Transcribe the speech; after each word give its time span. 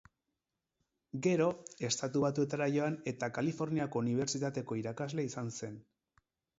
Gero, 1.27 1.49
Estatu 1.91 2.25
Batuetara 2.25 2.71
joan 2.79 2.99
eta 3.13 3.31
Kaliforniako 3.39 4.05
Unibertsitateko 4.07 4.83
irakasle 4.85 5.31
izan 5.33 5.57
zen. 5.59 5.83